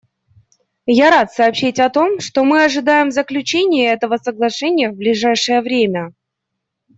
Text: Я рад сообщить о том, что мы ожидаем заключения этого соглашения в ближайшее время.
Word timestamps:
Я 0.87 1.11
рад 1.11 1.31
сообщить 1.31 1.77
о 1.79 1.87
том, 1.91 2.19
что 2.19 2.43
мы 2.43 2.63
ожидаем 2.65 3.11
заключения 3.11 3.93
этого 3.93 4.17
соглашения 4.17 4.89
в 4.89 4.95
ближайшее 4.95 5.61
время. 5.61 6.11